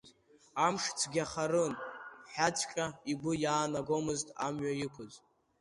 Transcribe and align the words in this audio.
Амш 0.65 0.83
цәгьахарын 0.97 1.73
ҳәаҵәҟьа 2.31 2.85
игәы 3.11 3.31
иаанагомызт 3.43 4.27
амҩа 4.45 4.73
иқәыз. 4.85 5.13